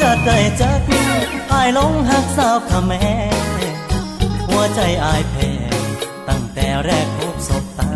[0.00, 0.80] จะได้จัก
[1.52, 3.02] อายลงหักสาวขแม่
[4.48, 5.50] หัวใจอายแพ้
[6.28, 7.90] ตั้งแต่แรกพบศบตา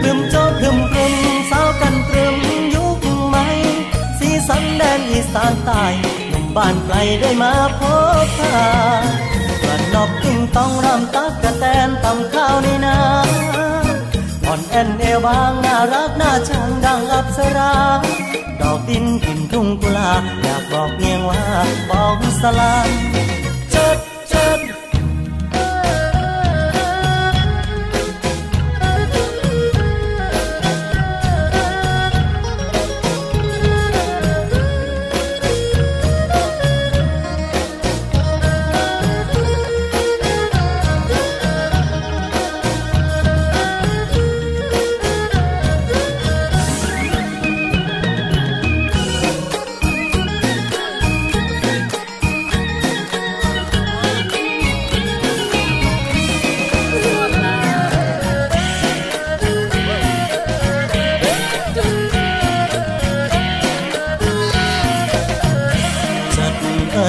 [0.00, 1.14] พรึมโจพรึมพรึม
[1.50, 2.36] สาวกันตรึม
[2.74, 3.46] ยุคใหม่
[4.18, 5.84] สีสันแดนอีสานใต้
[6.28, 7.80] หนุ่มบ้านไกลได้มาพ
[8.24, 8.66] บพา
[9.62, 12.96] กระนอบติ้งต้องรำตักกระแตนตำข้าวในนา
[14.56, 17.72] อ่อนแอนเอวบางน่ารักน่าชังดังอับสรา
[18.60, 20.12] ดอกดินกินทุ่งกุลา
[20.42, 21.40] อยากบอกเนียงว่า
[21.90, 22.74] บอกสลา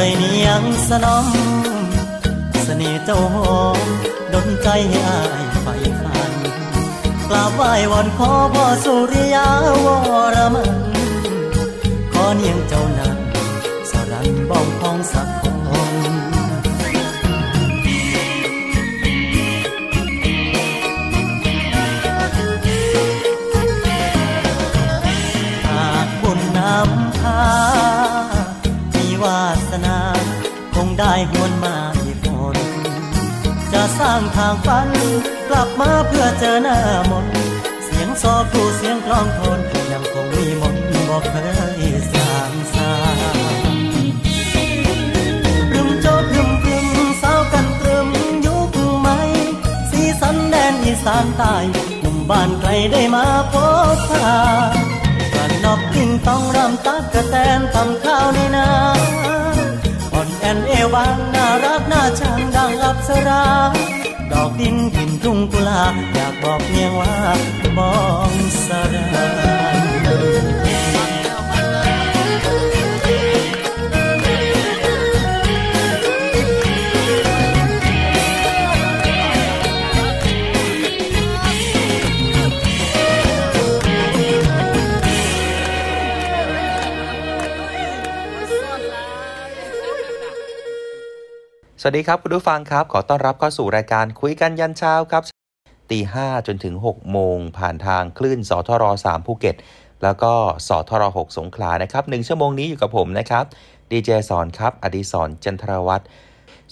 [0.06, 1.28] ยเนียงสนม
[2.64, 3.88] เสน่ห์เจ้าหอม
[4.34, 5.66] ดนใจให้อายไฟ
[6.02, 6.34] ฟัน
[7.30, 9.48] กราบไหว้วอนขอพ่อสุริยา
[9.86, 9.88] ว
[10.36, 10.80] รมัน
[12.14, 13.18] ขอเนียงเจ้านั้น
[13.90, 15.27] สรันบ้องพองสัก
[31.00, 32.58] ได้หวนมาอีกคน
[33.74, 34.90] จะสร้างทางฝัน
[35.50, 36.78] กลับมาเพื่อเจอหน้า
[37.10, 37.28] มน
[37.86, 39.60] เสียงซอครูเสียงกลองทน
[39.92, 40.76] ยังคงมีมน
[41.10, 41.36] บอกเค
[41.80, 41.84] ย
[42.14, 42.92] สางสา
[45.74, 48.10] รึมโจดรึมพรึมสาวกันตรึม
[48.46, 49.20] ยุคใหม่
[49.90, 51.56] สีสันแดนอีสานใต้
[52.02, 53.54] หนุ่มบ้านไกลได้มาพ
[53.96, 54.36] บพา
[55.36, 58.68] กันนอบกิ้งต้องรำตักกระแตนทำข้าวในนา
[60.88, 63.44] อนแอนเอวางน่ารักน่าชังดังอับสรา
[64.32, 67.14] ดอกดินกินทุ่งกุลา อยากบอกเมียงว่า
[67.78, 67.94] มอ
[68.32, 68.34] ง
[68.66, 69.77] สรา
[91.90, 95.24] วัสดีครับคุณผู้ฟังครับ ขอต้อนรับเข้าสู่รายการคุยกันยันเช้าครับ
[95.92, 99.56] ตีห้าจนถึง 6 โมง ผ่านทางคลื่นสทร3ภูเก็ต
[100.04, 100.34] แล้วก็
[100.68, 103.44] สทร6สงขลานะครับหนึ่งชั่วโมงนี้อยู่กับผมนะครับ
[103.92, 106.04] ดีเจสอนครับ อดีศรจันทรวัตร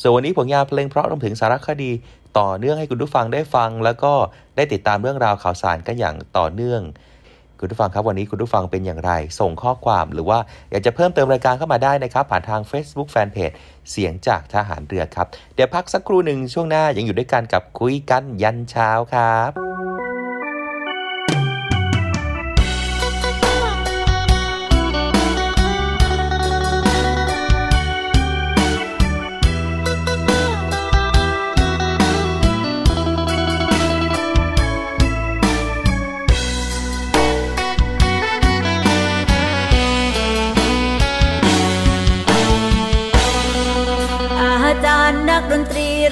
[0.02, 1.92] ส่วนวันนี้ผลงานเพลงเพราะรวมถึงสารคดี
[2.40, 4.14] ต่อเนื่องให้คุณผู้ฟังได้ฟัง แล้วก็
[4.56, 6.82] ได้ติดตามเรื่องราวข่าวสารกันอย่างต่อเนื่อง
[7.66, 10.40] คุณผู้ฟังครับวันนี้คุณผู้ฟังเป็นอย่างไร ส่งข้อความหรือว่า
[10.72, 13.56] อยากจะเพิ่มเติมรายการเข้ามาได้นะครับ ผ่านทาง Facebook Fanpage
[13.92, 19.95] เสียงจากทหารเรือครับ เดี๋ยวพักสักครู่หนึ่งช่วงหน้ายังอยู่ด้วยกันกับคุยกันยันเช้าครับ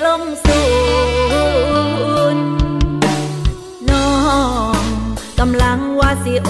[0.05, 0.62] ลงสู
[2.36, 2.38] น
[3.89, 4.10] น้อ
[4.79, 4.83] ง
[5.39, 6.50] กำลังว่าสิโอ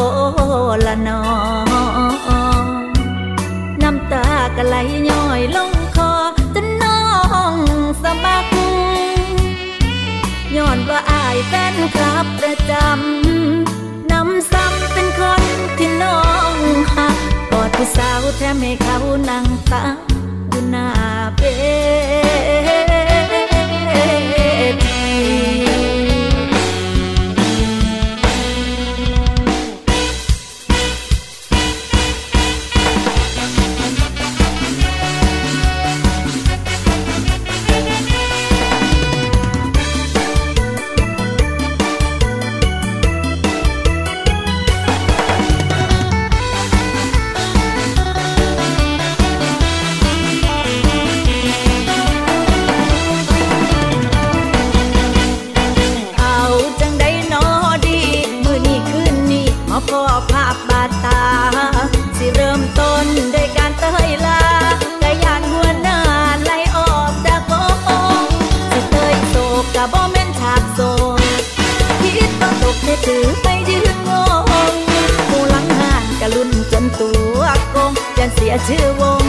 [0.86, 1.24] ละน้อ
[2.62, 2.66] ง
[3.82, 4.26] น้ำตา
[4.58, 4.76] กะไหล
[5.10, 6.12] ย้อยลงคอ
[6.56, 7.02] จนน้อ
[7.54, 7.56] ง
[8.02, 8.46] สะบัก
[10.56, 15.44] ย้อนว่าอายแฟนคลับประจำนำซ้ำเป็นคน
[15.78, 16.54] ที่น้อง
[16.96, 17.18] หัก
[17.52, 18.98] กอดผู้สาวแถมให้เขา
[19.30, 19.98] นั่งตัก
[73.14, 74.12] ถือไปยืนง
[74.74, 74.76] ง
[75.30, 77.42] ผู้หลังหานกะลุ่นจนตัว
[77.72, 79.26] โกงจนเสียชื่อวง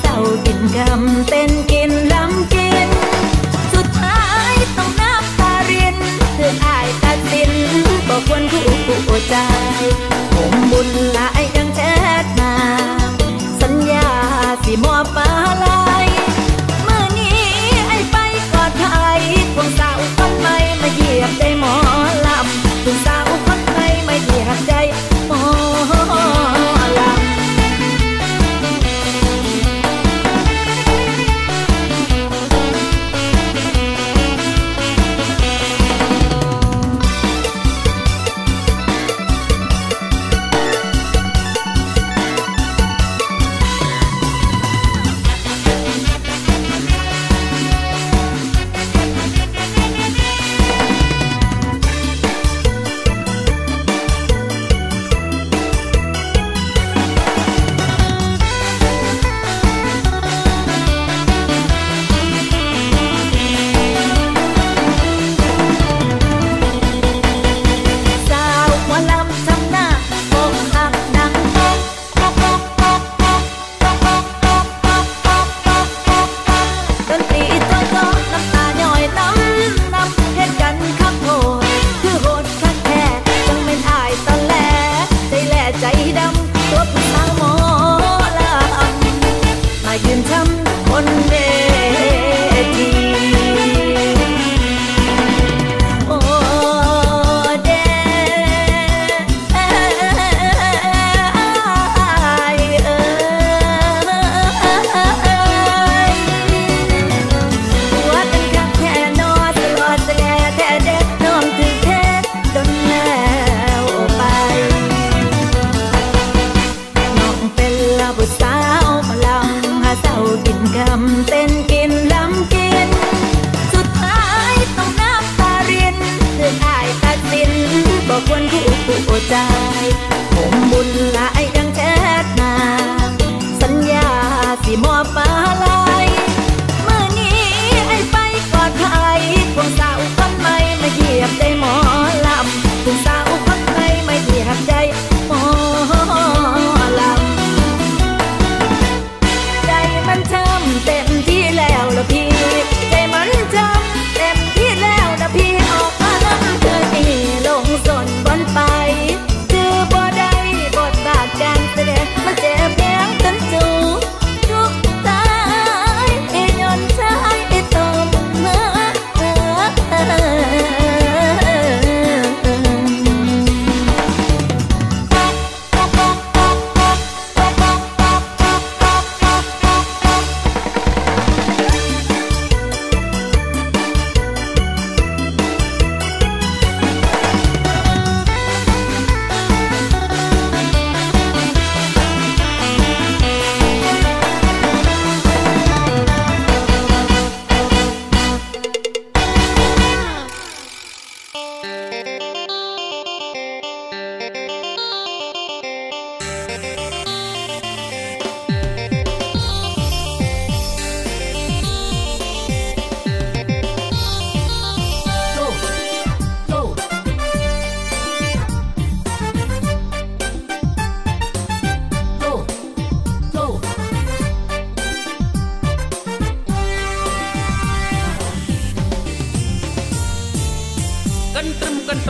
[0.00, 2.88] เศร้ากินกรมเป็นกินลำกิน
[3.72, 5.96] สุดท้ายต้องนับตาริน
[6.34, 7.52] เพื่ออายตัดสิน
[8.08, 9.36] บอกควรคู่ใจ
[10.32, 11.17] ผมบุญ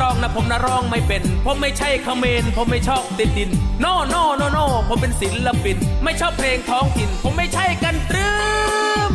[0.00, 8.31] ผมนะร้องไม่เป็น ผมไม่ใช่เขมรผมไม่ชอบติดดิน no no no no ผมเป็นศิลปิน ไม่ชอบเพลงท้องถิ่น ผมไม่ใช่กันตรึ
[9.09, 9.11] ม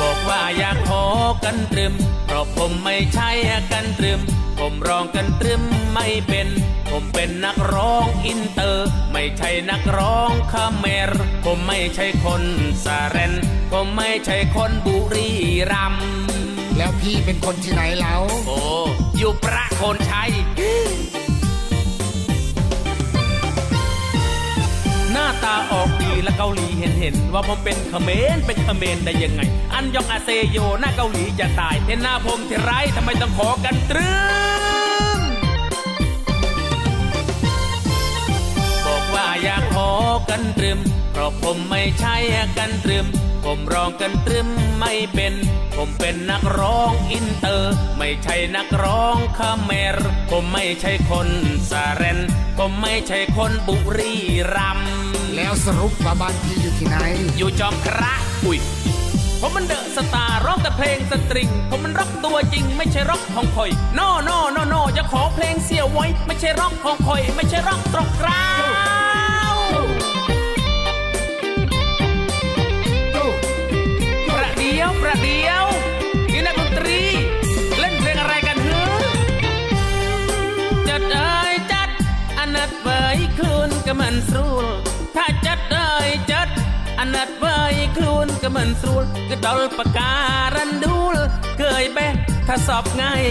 [0.00, 1.04] บอกว่าอยากขอ
[1.44, 1.94] กันตรึม
[2.26, 3.30] เพราะผมไม่ใช่
[3.72, 4.20] กันตรึม
[4.58, 5.62] ผมร้องกันตรึม
[5.94, 6.48] ไม่เป็น
[6.90, 11.10] ผมเป็นนักร้องอินเตอร์ ไม่ใช่นักร้องเขมร
[11.44, 12.42] ผมไม่ใช่คน
[12.84, 13.32] สาเรน
[13.72, 15.30] ผมไม่ใช่คนบุรี
[15.72, 16.31] รัมย์
[16.76, 18.58] แล้วพี่เป็นคนที่ไหนแล้ว โอ้
[19.18, 20.30] อยู่ประโคนชัย
[25.12, 29.40] หน้าตาออกดีและเกาหลีเห็นเห็นว่าผมเป็นเขมรเป็นเขมรได้ยังไง
[29.74, 34.12] อันยองอาเซโยหน้าเกาหลีจะตายเห็นหน้าผมที่ไรทำไมต้องขอกันตรึ
[35.18, 35.20] ม
[38.86, 39.90] บอกว่าอยากขอ
[40.28, 40.78] กันตรึม
[41.12, 42.16] เพราะผมไม่ใช่
[42.58, 43.06] กันตรึม
[43.44, 44.48] ผมร้องกันตรึม
[44.80, 45.34] ไม่เป็น
[45.76, 49.96] ผมเป็นนักร้องอินเตอร์ ไม่ใช่นักร้องคาเมร
[50.30, 51.28] ผมไม่ใช่คน
[51.70, 52.18] สาเรน
[52.58, 54.14] ผมไม่ใช่คนบุรี
[54.54, 54.92] รัมย์
[55.36, 56.96] แล้วสรุปว่าบ้านพี่อยู่ที่ไหน
[57.36, 58.58] อยู่จอมคระอุ้ย
[59.40, 68.40] ผมมันเดอะสตาร์ร้องแต่เพลงสตริง ผมมันร็อกตัวจริง ไม่ใช่ร็อกของคอยโนโนโนโนจะขอเพลงเสียไว้ ไม่ใช่ร็อกของคอย ไม่ใช่ร็อกตรกกรา
[74.72, 75.64] ดียวประเดียว
[76.32, 77.00] นี่นักดนตรี
[77.78, 78.82] เล่นเพลงอะไรกันเฮ้
[80.88, 81.88] จัดเอ้ยจัด
[82.38, 84.66] อันนัดเบยคลุนก็มันสรูล
[85.16, 86.48] ถ้าจัดเอ้ยจัด
[86.98, 90.12] อันนัดเบยคลุนก็มันสรูลก็ดอลปากกา
[90.56, 91.16] รันดูล
[91.58, 92.14] เกยแบะ
[92.46, 93.24] ถ้าสอบง่าย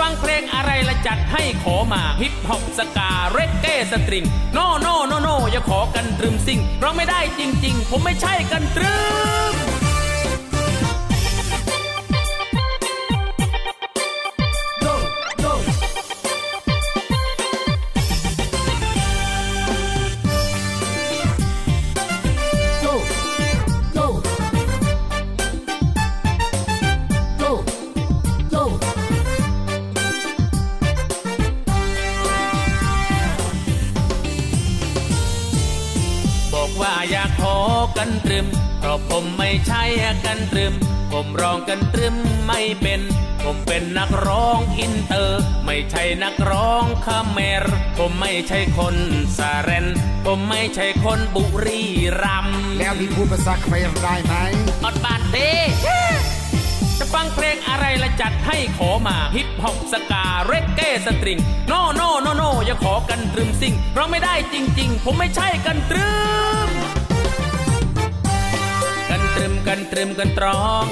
[0.04, 8.96] ังเพลงอะไรละจัดให้ขอมาฮิปฮอปสกาเรกเก้สตริง โนโนโนโนอย่าขอกันตรึมสิ่งร้องไม่ได้จริง ๆ ผมไม่ใช่กันตรึ
[9.52, 9.77] ม
[36.80, 37.56] ว่าอยากขอ
[37.96, 38.46] กันตรึม
[38.78, 39.82] เพราะผมไม่ใช่
[40.24, 40.74] กันตรึม
[41.12, 42.14] ผมร้องกันตรึม
[42.46, 43.00] ไม่เป็น
[43.44, 47.64] ผมเป็นนักร้องอินเตอร์ ไม่ใช่นักร้องเขมร
[47.98, 48.96] ผมไม่ใช่คน
[49.38, 49.86] สุรินทร์
[50.26, 51.82] ผมไม่ใช่คนบุรี
[52.22, 54.34] รัมย์แล้วพี่พูดภาษาเขมรได้ไหม
[54.84, 55.38] អត់បានទេ
[56.98, 66.10] จะฟังเพลงอะไรละจัดให้ขอมาฮิปฮอปสกาเรกเก้สตริง no no no no อย่าขอกันตรึมซิ่งเราไม่ได้จริง ๆ ผมไม่ใช่กันตรึม
[66.66, 66.68] ม
[69.10, 70.84] กันตรึมกันตรึมกันตรอง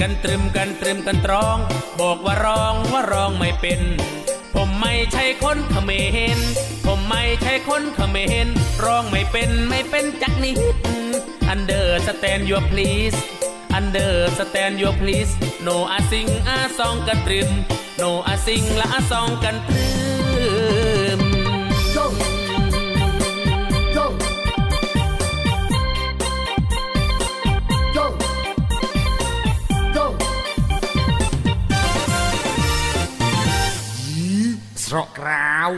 [0.00, 1.56] กันตรึมกันตรึมกันตรอง
[2.00, 3.80] บอกว่าร้องว่าร้องไม่เป็น
[4.54, 5.90] ผมไม่ใช่คนเขม
[6.36, 6.38] ร
[6.86, 8.46] ผมไม่ใช่คนเขมร
[8.84, 10.58] ร้องไม่เป็นไม่เป็นจักนิด
[11.52, 13.18] Under stand your please
[13.78, 15.32] Under stand your please
[15.66, 17.48] No อาซิงอาซองกันตรึม
[18.00, 19.88] No อาซิงละอาซองกันตรึ
[21.18, 21.20] ม
[34.84, 35.70] สระกราว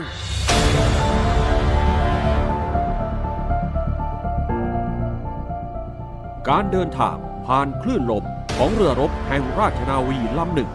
[6.47, 8.25] การเดินทาง ผ่านคลื่นลม
[8.57, 10.73] ของเรือรบแห่งราชนาวีลำหนึ่ง อ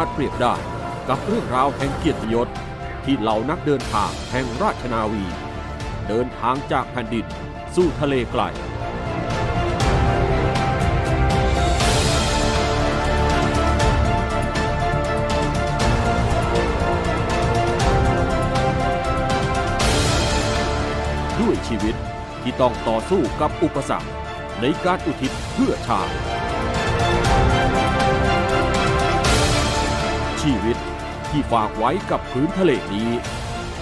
[0.00, 0.54] าจเปรียบได้
[1.08, 2.48] กับเรื่องราวแห่งเกียรติยศ
[3.04, 5.24] ที่เหล่านักเดินทางแห่งราชนาวี
[6.08, 7.26] เดินทางจากแผ่นดิน
[7.74, 8.42] สู่ทะเลไกล
[21.72, 21.98] ชีวิต
[22.42, 24.10] ที่ต้องต่อสู้กับอุปสรรค
[24.60, 26.14] ในการอุทิศเพื่อชาติ
[30.42, 30.76] ชีวิต
[31.30, 33.10] ที่ฝากไว้กับพื้นทะเลนี้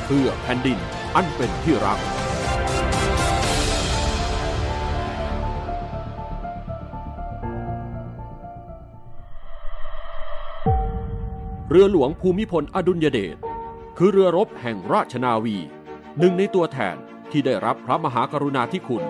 [0.05, 0.79] เพื่อแผ่นดิน
[1.15, 2.01] อันเป็นที่รัก
[11.71, 13.37] เรือหลวงภูมิพลอดุลยเดช
[13.99, 15.57] คือเรือรบแห่งราชนาวี
[16.19, 16.99] หนึ่งในตัวแทน
[17.33, 19.05] ที่ได้รับพระมหากรุณาธิคุณ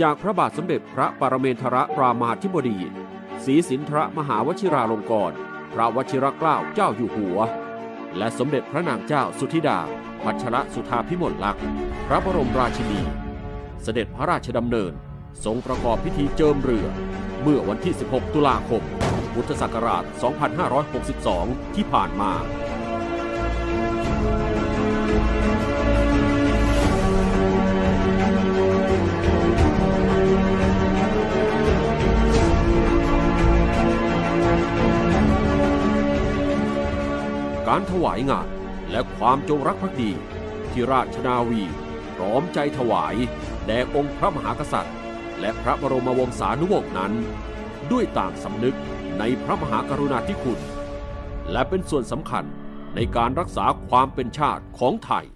[0.00, 2.78] จากพระบาทสมเด็จพระปรเมนทรรามาธิบดี
[3.44, 5.34] ศรีสินทรมหาวชิราลงกรณ
[5.72, 7.38] พระวชิรเกล้าเจ้าอยู่หัว
[8.18, 9.78] และสมเด็จพระนางเจ้าสุธิดา
[10.22, 11.64] พัชรสุธาพิมลลักษณ์
[12.06, 13.00] พระบรมราชินี
[13.82, 14.92] เสด็จพระราชดำเนิน
[15.44, 16.86] ทรงประกอบพิธีเจิมเรือ
[17.42, 18.82] เมื่อวันที่ 16 ตุลาคม
[19.34, 20.04] พุทธศักราช
[20.88, 22.32] 2562 ที่ผ่านมา
[37.70, 38.48] การถวายงาน
[38.90, 40.10] และความจงรักภักดี
[40.70, 41.62] ที่ราชนาวี
[42.14, 43.14] พร้อมใจถวาย
[43.66, 44.96] แด่องค์พระมหากษัตริย์
[45.40, 47.12] และพระบรมวงศานุวงศ์นั้น
[47.92, 48.76] ด้วยต่างสำนึก
[49.18, 50.60] ในพระมหากรุณาธิคุณ
[51.52, 52.44] และเป็นส่วนสำคัญ
[52.94, 55.26] ในการรักษาความเป็นชาติของไทย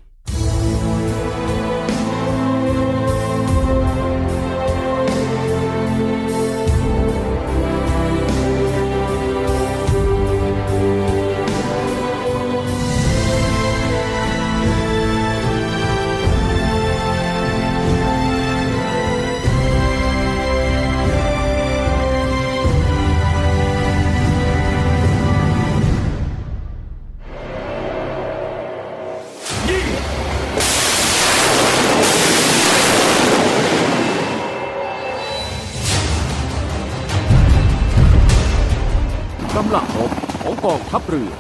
[40.81, 41.33] องทัพเรือ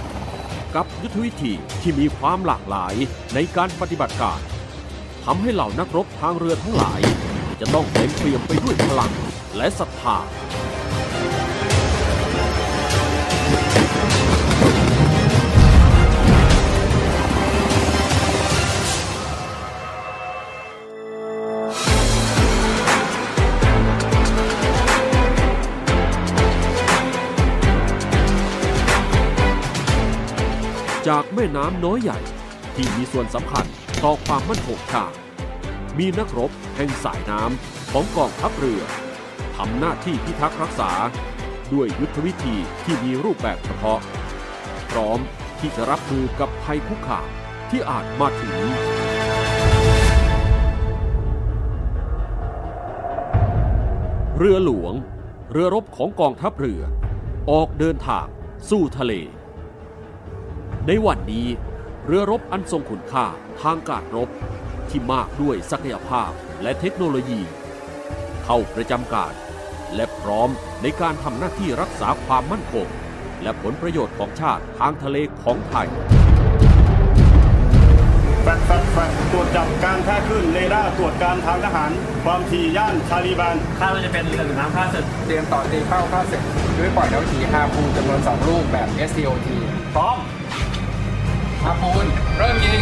[0.74, 2.94] กับยุทธวิธีที่มีความหลากหลาย
[3.34, 4.40] ในการปฏิบัติการ
[5.24, 7.00] ทำให้เหล่านักรบทางเรือทั้งหลาย
[7.60, 9.12] จะต้องเต็มเปี่ยมไปด้วยพลัง
[9.56, 10.18] และศรัทธา
[31.40, 32.20] ม่น้ำน้อยใหญ่
[32.74, 33.66] ที่มีส่วนสำคัญ
[34.04, 35.16] ต่อความมั่นคงชาติ
[35.98, 38.82] มีนักรบแห่งสายน้ำของกองทัพเรือ
[39.56, 40.90] ทำหน้าที่พิทักษ์รักษา
[41.72, 44.00] ด้วยยุทธวิธีที่มีรูปแบบเฉพาะ
[44.90, 45.18] พร้อม
[45.58, 47.28] ที่จะรับมือกับภัยคุกคาม
[47.70, 48.56] ที่อาจมาถึง
[54.38, 54.94] เรือหลวง
[55.52, 56.82] เรือรบของกองทัพเรือ
[57.50, 58.26] ออกเดินทาง
[58.70, 59.14] สู่ทะเล
[60.92, 61.46] ในวันนี้
[62.06, 63.26] เรือรบอันทรงคุณค่า
[63.62, 64.28] ทางการรบ
[64.90, 66.30] ที่มากด้วยศักยภาพ
[66.62, 67.40] และเทคโนโลยี
[68.44, 69.32] เข้าประจำการ
[69.94, 70.48] และพร้อม
[70.82, 72.86] ในการทำหน้าที่รักษาความมั่นคง
[73.42, 75.88] และผลประโยชน์ของชาติทางทะเลของไทย
[78.42, 81.90] แฟดแฟดแฟดตรวจจับการแท้ขึ้นเรดาร์ตรวจการทางทหาร
[82.24, 86.42] ความถี่ย่านชาลีแบนคาดว่าจะเป็นเรือหรือน้ำค่าศึกเตรียมต่อตีเข้าค่าศึก
[86.78, 89.48] ด้วยปล่อยดาวถีฮาพูจำนวน 2 ลูกแบบ SCOT
[89.96, 90.18] พร้อม
[91.64, 92.06] ฮาพูน
[92.38, 92.80] เริ่มยิง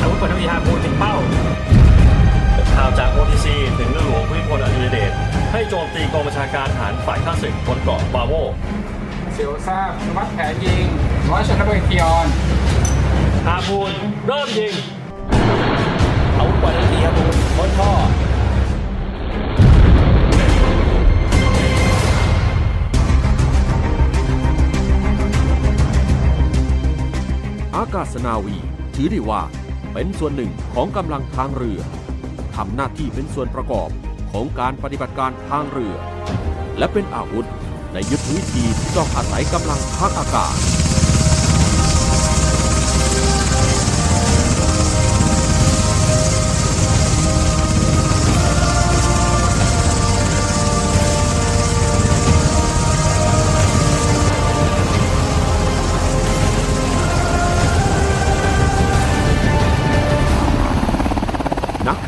[0.00, 1.14] อาวุธปืนทวีฮาพูนถึงเป้า
[2.76, 3.46] ข่าวจาก OTC
[3.78, 5.12] ถึงเรือหลวงภูมิพลอดุลยเดช
[5.52, 8.32] ให้โจมตีกองบัญชาการทหารฝ่ายข้าศึกบนเกาะบาโว
[9.34, 10.84] เซียวทราบวัดแผนยิง
[11.30, 12.26] ร้อยชนบทคิออน
[13.46, 13.92] ฮาพูน
[14.26, 14.74] เริ่มยิง
[16.38, 28.56] อาวุธปล่อยทันทีฮาพูนพ้นท่อากาศนาวี
[28.94, 29.42] ถือได้ว่า
[29.92, 31.80] เป็นส่วนหนึ่งของกำลังทางเรือ
[32.56, 33.88] ทำหน้าที่เป็นส่วนประกอบ
[34.32, 35.94] ของการปฏิบัติการทางเรือ
[36.78, 37.46] และเป็นอาวุธ
[37.92, 40.54] ในยุทธวิธีที่ต้องอาศัยกำลังทางอากาศ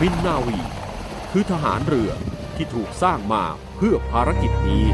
[0.03, 0.59] นักบินนาวี
[1.31, 2.11] คือทหารเรือ
[2.57, 3.45] ที่ถูกสร้างมา
[3.77, 4.85] เพื่อภารกิจนี้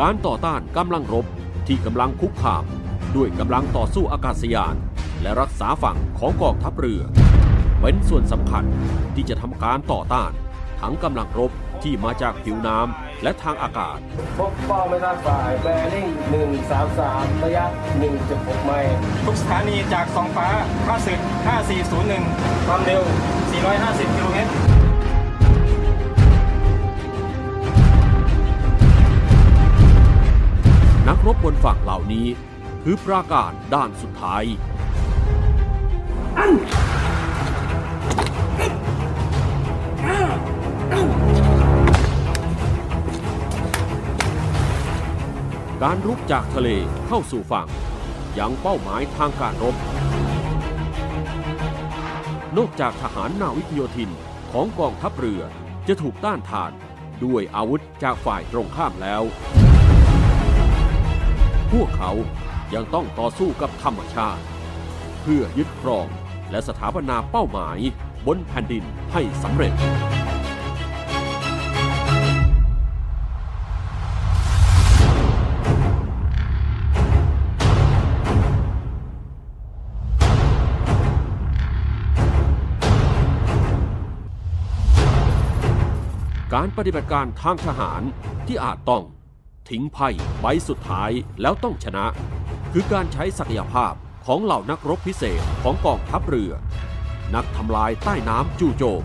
[0.00, 1.26] การต่อต้านกำลังรบ
[1.66, 2.64] ที่กำลังคุกคาม
[3.16, 4.74] ด้วยกำลังต่อสู้อากาศยาน
[5.22, 7.02] และรักษาฝั่งของกองทัพเรือ
[7.80, 8.64] เป็นส่วนสำคัญ
[9.14, 10.30] ที่จะทำการต่อต้าน
[10.80, 13.98] ทั้งกำลังรบที่มาจากผิวน้ำ และทางอากาศ
[14.38, 16.08] พบเป้าไม่ทราบฝ่ายแบริ่ง
[16.74, 17.64] 133 ระยะ
[18.16, 20.48] 1.6 ไมล์ทุกสถานีจากสองฟ้า
[20.86, 21.20] ค่าศึก
[21.92, 23.02] 5401 ความเร็ว
[23.58, 24.50] 450 กิโลเมตร
[31.08, 32.26] นักรบบนฝั่งเหล่านี้
[32.82, 34.42] คือปราการด้านสุดท้าย
[38.43, 38.43] ก
[45.88, 46.68] การรุกจากทะเล
[47.06, 47.68] เข้าสู่ฝั่ง
[48.38, 49.76] ยังเป้าหมายทางการรบ
[52.56, 54.10] นอกจากทหารนาวิกโยธิน
[54.52, 55.42] ของกองทัพเรือ
[55.88, 56.72] จะถูกต้านทาน
[57.24, 59.22] ด้วยอาวุธจากฝ่ายตรงข้ามแล้ว
[61.72, 62.12] พวกเขา
[62.74, 64.42] ยังต้องต่อสู้กับธรรมชาติ
[65.20, 66.06] เพื่อยึดครอง
[66.50, 67.78] และสถาปนาเป้าหมาย
[68.26, 69.72] บนแผ่นดินให้สำเร็จ
[86.54, 88.02] การปฏิบัติการทางทหาร
[88.46, 89.04] ที่อาจต้อง
[89.70, 90.08] ทิ้งไพ่
[90.40, 92.06] ใบสุดท้ายแล้วต้องชนะ
[92.72, 93.92] คือการใช้ศักยภาพ
[94.26, 96.52] ของเหล่านักรบพิเศษของกองทัพเรือ
[97.34, 99.02] นักทำลายใต้น้ำจู่โจม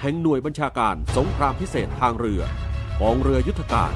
[0.00, 2.42] แห่งหน่วยบัญชาการสงครามพิเศษทางเรือ
[3.00, 3.92] กองเรือยุทธการ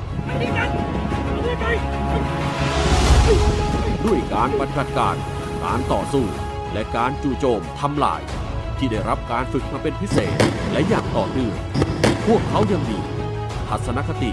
[4.05, 5.17] ด้วยการปฏิบัติการ
[5.65, 6.27] การต่อสู้
[6.73, 8.23] และการจู่โจมทำลาย
[8.79, 10.37] ที่ได้รับการฝึกมาเป็นพิเศษ
[10.73, 11.57] และอย่างต่อเนื่อง
[12.31, 12.99] พวกเขายังมี
[13.69, 14.31] ทัศนคติ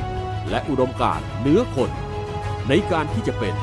[0.50, 1.90] และอุดมการณ์เหนือคน
[2.70, 3.56] ในการที่จะเป็น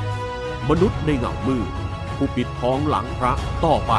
[0.69, 1.63] มนุษย์ในเงามือ
[2.15, 3.33] ผู้ปิดทองหลังพระ
[3.65, 3.93] ต่อไป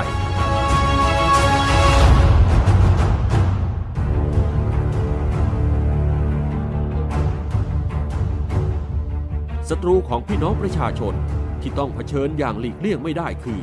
[9.68, 11.14] ศัตรูของพี่น้องประชาชน
[11.60, 13.60] ที่ต้องเผชิญอย่างหลีกเลี่ยงไม่ได้คือ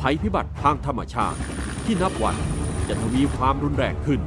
[0.00, 1.38] ภัยพิบัติทางธรรมชาติ
[1.84, 2.36] ที่นับวัน
[2.88, 4.22] จะทวีความรุนแรงขึ้น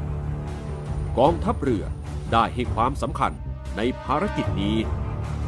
[1.20, 1.86] กองทัพเรือ
[2.32, 3.32] ได้ให้ความสำคัญ
[3.78, 4.78] ในภารกิจนี้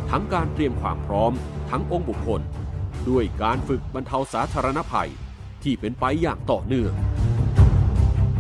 [0.10, 1.32] ทั้งการเตรียมความพร้อม
[1.69, 2.41] ทั้งองค์บุคคล
[3.10, 5.10] ด้วยการฝึกบรรเทาสาธารณภัย
[5.63, 6.93] ที่เป็นไปอย่างต่อเนื่อง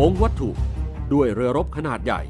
[0.01, 0.49] องค์วัตถุ
[1.13, 2.21] ด้วยเรือรบขนาดใหญ่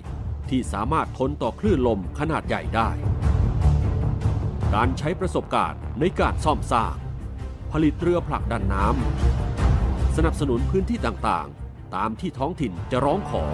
[0.49, 2.89] ที่สามารถทนต่อคลื่นลมขนาดใหญ่ได้
[4.73, 6.95] การใช้ประสบการณ์ในการซ่อมสร้าง
[7.71, 13.45] ผลิตเรือผลักดันน้ำสนับสนุนพื้นที่ต่างๆ ตามที่ท้องถิ่นจะร้องขอ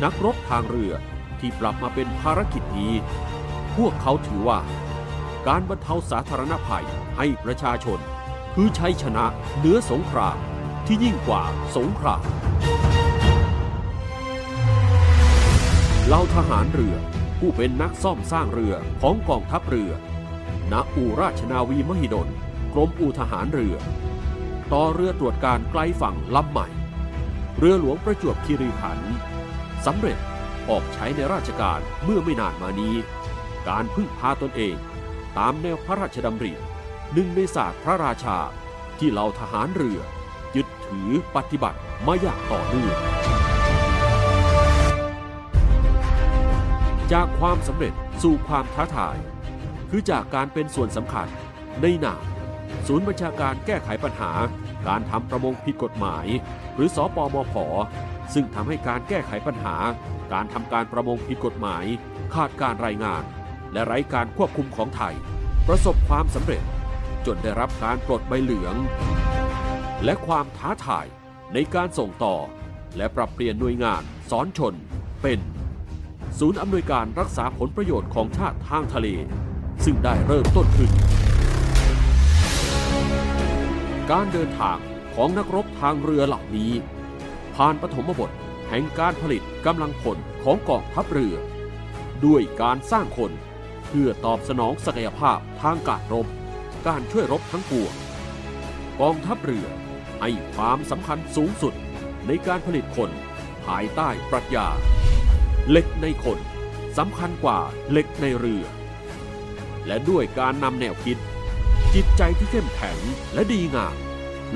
[0.00, 0.92] นักรบทางเรือ
[1.40, 2.94] ที่ปรับมาเป็นภารกิจนี้
[3.76, 4.60] พวกเขาถือว่า
[5.46, 7.98] การบรรเทาสาธารณภัยให้ประชาชน
[8.54, 9.24] คือชัยชนะ
[9.58, 10.38] เหนือสงคราม
[10.86, 11.42] ที่ยิ่งกว่า
[11.76, 12.24] สงคราม
[16.06, 16.96] เหล่าทหารเรือ
[17.38, 19.92] ผู้เป็นนักซ่อมสร้างเรือของกองทัพเรือ
[20.72, 22.28] ณ อู่ราชนาวีมหิดล
[22.72, 23.76] กรมอู่ทหารเรือ
[24.72, 26.66] ต่อเรือตรวจการไกลฝั่งลำใหม่
[27.58, 29.31] เรือหลวงประจวบคีรีขันธ์
[29.86, 30.18] สำเร็จ
[30.70, 32.94] ออกใช้ในราชการเมื่อไม่นานมานี้
[33.68, 34.76] การพึ่งพาตนเอง
[35.38, 36.52] ตามแนวพระราชดำริ
[37.12, 38.38] หนึ่งในศาสตร์พระราชา
[38.98, 40.00] ที่เหล่าทหารเรือ
[40.56, 42.96] ยึดถือปฏิบัติมาอย่างต่อเนื่อง
[47.12, 49.16] จากความสำเร็จสู่ความท้าทาย
[49.90, 51.28] คือจากการเป็นส่วนสำคัญ
[51.82, 52.14] ในหนา
[52.86, 54.32] ศูนย์บัญชาการแก้ไขปัญหา
[54.88, 56.26] การทำประมงผิดกฎหมาย
[56.74, 57.54] หรือสอปอมพ
[58.34, 59.76] ซึ่งทำให้การแก้ไขปัญหา
[60.32, 61.84] การทำการประมงผิดกฎหมาย
[62.34, 63.22] ขาดการรายงาน
[63.72, 65.14] และไร้การควบคุมของไทย
[65.68, 66.62] ประสบความสำเร็จ
[67.26, 68.74] จนได้รับการปลดใบเหลือง
[70.04, 71.06] และความท้าทาย
[71.54, 72.36] ในการส่งต่อ
[72.96, 74.74] และปรับเปลี่ยนหน่วยงานสอนชน
[75.22, 75.38] เป็น
[76.38, 79.08] ศูนย์อำนวยการรักษาผลประโยชน์ของชาติทางทะเล
[79.84, 80.90] ซึ่งได้เริ่มต้นขึ้น
[84.10, 84.78] การเดินทาง
[85.14, 86.72] ของนักรบทางเรือเหล่านี้
[87.56, 88.30] ผ่านปฐมบท
[88.68, 91.36] แห่งการผลิตกำลังพลของกองทัพเรือ
[92.24, 93.32] ด้วยการสร้างคน
[93.88, 96.26] เพื่อตอบสนองศักยภาพทางการรบ
[96.86, 97.94] การช่วยรบทั้งปวง
[99.00, 99.66] กองทัพเรือ
[100.20, 101.74] ให้ความสำคัญสูงสุด
[102.26, 103.10] ในการผลิตคน
[103.64, 104.66] ภายใต้ปรัชญา
[105.70, 106.38] เหล็กในคน
[106.98, 107.58] สำคัญกว่า
[107.90, 108.64] เหล็กในเรือ
[109.86, 111.18] และด้วยการนำแนวคิด
[111.94, 112.98] จิตใจที่เข้มแข็ง
[113.34, 113.96] และดีงาม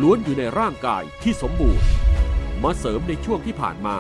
[0.01, 1.87] ล้วนอยู่ในร่างกายที่สมบูรณ์
[2.63, 3.97] มาเสริมในช่วงที่ผ่านมา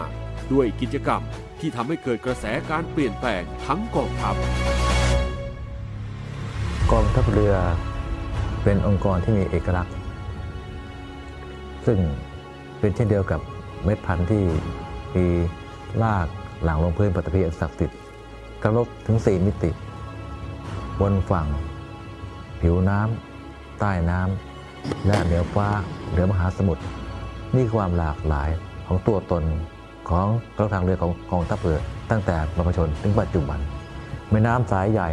[0.52, 1.22] ด้วยกิจกรรม
[1.60, 4.34] ที่ทำให้เกิดกระแสการเปลี่ยนแปลงทั้งกองทัพ
[6.92, 7.54] กองทัพเรือ
[8.64, 9.94] เป็นองค์กรที่มีเอกลักษณ์
[11.86, 11.98] ซึ่ง
[12.80, 13.40] เป็นเช่นเดียวกับ
[13.84, 14.44] เม็ดพันธุ์ที่
[15.16, 15.26] มี
[16.02, 16.26] ลาก
[16.64, 17.98] หลังลงพื้นปฐพีอันศักดิ์สิทธิ์
[18.62, 19.70] กระลบถึง 4 มิติ
[21.00, 21.46] บนฝั่ง
[22.60, 25.68] ผิวน้ำใต้น้ำและเหนือฟ้า
[26.10, 26.84] เหนือมหาสมุทร
[27.54, 28.50] นี่ความหลากหลาย
[28.86, 29.44] ของตัวตน
[30.10, 30.26] ของ
[30.58, 31.80] กองทางเรือของกองทัพเรือ
[32.10, 33.58] ตั้งแต่บรรพชนถึงปัจจุบัน
[34.30, 35.08] แม่น้ำสายใหญ่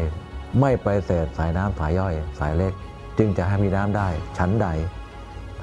[0.59, 2.73] ไม่ไปเศษสายน้ำสายย่อยสายเล็ก
[3.17, 4.67] จึงจะให้มีน้ำได้ชั้นใด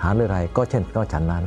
[0.01, 1.45] ฐานเรือใดก็เช่นก็ชั้นนั้น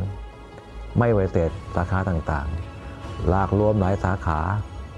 [1.00, 4.40] ไม่ไวเศษสาขาต่างๆหลากรวมหลายสาขา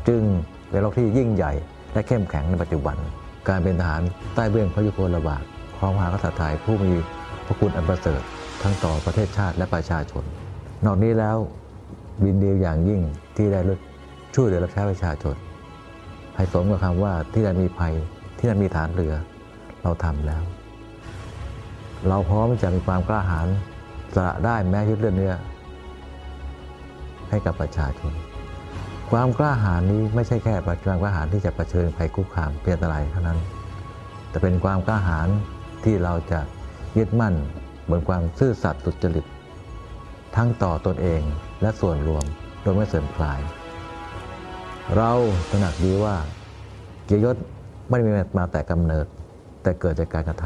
[0.08, 0.22] จึง
[0.70, 1.54] เป็นโลกที่ยิ่งใหญ่
[1.94, 2.98] และเข้มแข็งในปัจจุบัน
[3.48, 4.02] การเป็นทหาร
[4.36, 5.44] ใต้เบื้องพระยุคลบาท
[5.78, 6.92] ของมหากษัตริย์ไทยผู้มี
[7.46, 8.22] พระคุณอันประเสริฐ
[8.66, 10.24] ทั้งต่อประเทศชาติและประชาชน
[10.86, 11.38] นอกนี้แล้ว
[12.24, 13.02] บินดีอย่างยิ่ง
[13.36, 13.60] ที่ได้
[14.36, 15.36] ช่วยเหลือรับใช้ประชาชน
[16.36, 17.94] ให้สมกับคำว่าที่นั่นมีภัย
[18.38, 19.14] ที่นั่นมีฐานเรือ
[19.84, 20.44] เราทำแล้ว
[22.08, 23.48] เราพร้อมจะมีความกล้าหาญ
[24.16, 25.34] สละได้แม้ชีวิตเลือดเนื้อ
[27.30, 28.14] ให้กับประชาชน
[29.12, 33.40] ความกล้าหาญนี้ไม่ใช่แค่ความกล้าหาญที่จะะเผชิญภัยคุกคามเพียงอะไรเท่านั้น
[34.30, 35.28] แต่เป็นความกล้าหาญ
[35.84, 36.40] ที่เราจะ
[36.98, 37.36] ยึดมั่น
[37.90, 39.26] บนความซื่อสัตย์สุจริต
[40.36, 41.22] ทั้งต่อตนเอง
[41.62, 42.26] และส่วนรวม
[42.62, 43.40] โดยไม่เสื่อมคลาย
[44.96, 45.12] เรา
[45.50, 46.16] ตระหนักดีว่า
[47.06, 47.36] เกียรติยศ
[47.90, 49.06] ไม่ได้มีมาแต่กำเนิด
[49.64, 50.46] แต่เกิดจากการกระท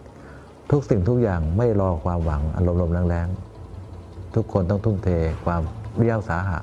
[0.00, 5.08] ำทุกสิ่งทุกอย่างไม่รอความหวังอารมณ์ลมแรงๆทุกคนต้องทุ่มเท
[5.44, 5.62] ความ
[5.96, 6.60] เรียวสาหะ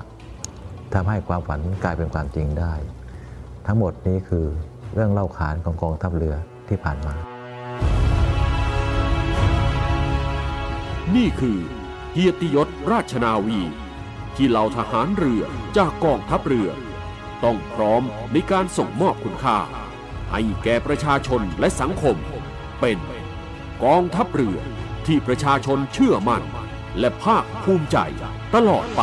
[0.94, 2.72] ทำให้ความฝันกลายเป็นความจริงได้
[3.66, 4.46] ทั้งหมดนี้คือ
[4.94, 6.34] เรื่องเล่าขานของกองทัพเรือ
[6.68, 7.14] ที่ผ่านมา
[11.16, 11.58] นี่คือ
[12.12, 13.60] เกียรติยศราชนาวี
[14.36, 15.42] ที่เหล่าทหารเรือ
[15.76, 16.70] จากกองทัพเรือ
[17.44, 19.58] ต้องพร้อมในการส่งมอบคุณค่า
[20.30, 22.16] ให้แก่ประชาชนและสังคม
[22.80, 22.98] เป็น
[23.84, 24.58] กองทัพเรือ
[25.06, 26.42] ที่ประชาชนเชื่อมั่น
[26.98, 27.98] และภาคภูมิใจ
[28.54, 29.02] ตลอดไป